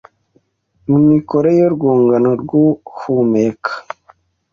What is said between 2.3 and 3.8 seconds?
rw’ihumeka,